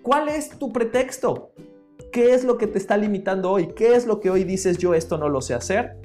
¿Cuál 0.00 0.30
es 0.30 0.58
tu 0.58 0.72
pretexto? 0.72 1.52
¿Qué 2.12 2.34
es 2.34 2.44
lo 2.44 2.58
que 2.58 2.66
te 2.66 2.76
está 2.76 2.98
limitando 2.98 3.50
hoy? 3.50 3.68
¿Qué 3.68 3.94
es 3.94 4.04
lo 4.06 4.20
que 4.20 4.28
hoy 4.28 4.44
dices 4.44 4.76
yo 4.76 4.92
esto 4.92 5.16
no 5.16 5.30
lo 5.30 5.40
sé 5.40 5.54
hacer? 5.54 5.96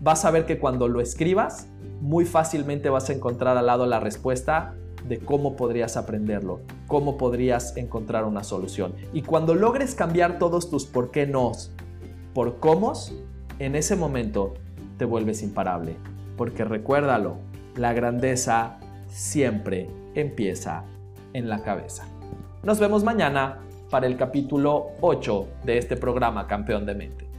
Vas 0.00 0.24
a 0.24 0.32
ver 0.32 0.46
que 0.46 0.58
cuando 0.58 0.88
lo 0.88 1.00
escribas, 1.00 1.68
muy 2.00 2.24
fácilmente 2.24 2.90
vas 2.90 3.08
a 3.08 3.12
encontrar 3.12 3.56
al 3.56 3.66
lado 3.66 3.86
la 3.86 4.00
respuesta 4.00 4.74
de 5.06 5.20
cómo 5.20 5.54
podrías 5.54 5.96
aprenderlo, 5.96 6.58
cómo 6.88 7.16
podrías 7.16 7.76
encontrar 7.76 8.24
una 8.24 8.42
solución. 8.42 8.94
Y 9.12 9.22
cuando 9.22 9.54
logres 9.54 9.94
cambiar 9.94 10.40
todos 10.40 10.70
tus 10.70 10.86
por 10.86 11.12
qué 11.12 11.24
no 11.28 11.52
por 12.34 12.58
cómo, 12.58 12.92
en 13.60 13.76
ese 13.76 13.94
momento 13.94 14.54
te 14.98 15.04
vuelves 15.04 15.44
imparable. 15.44 15.94
Porque 16.36 16.64
recuérdalo, 16.64 17.36
la 17.76 17.92
grandeza 17.92 18.80
siempre 19.06 19.88
empieza 20.16 20.82
en 21.32 21.48
la 21.48 21.62
cabeza. 21.62 22.08
Nos 22.64 22.80
vemos 22.80 23.04
mañana 23.04 23.60
para 23.94 24.08
el 24.08 24.16
capítulo 24.16 24.88
8 25.02 25.48
de 25.62 25.78
este 25.78 25.96
programa 25.96 26.48
Campeón 26.48 26.84
de 26.84 26.96
Mente. 26.96 27.33